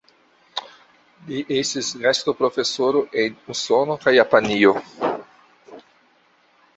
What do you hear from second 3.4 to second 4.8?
Usono kaj Japanio.